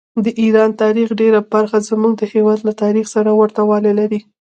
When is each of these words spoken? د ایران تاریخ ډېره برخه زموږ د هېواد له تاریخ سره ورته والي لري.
د 0.25 0.27
ایران 0.41 0.71
تاریخ 0.81 1.07
ډېره 1.21 1.39
برخه 1.53 1.77
زموږ 1.89 2.13
د 2.17 2.23
هېواد 2.33 2.59
له 2.67 2.73
تاریخ 2.83 3.05
سره 3.15 3.29
ورته 3.39 3.61
والي 3.69 3.93
لري. 3.99 4.19